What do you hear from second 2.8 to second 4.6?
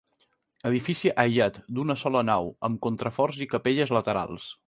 contraforts i capelles laterals.